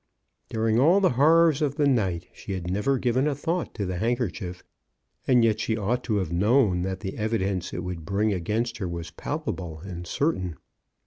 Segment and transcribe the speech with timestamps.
[0.49, 3.97] During all the horrors of the night she had never given a thought to the
[3.97, 4.63] handkerchief,
[5.27, 8.87] and yet she ought to have known that the evidence it would bring against her
[8.87, 10.55] was palpable and cer tain.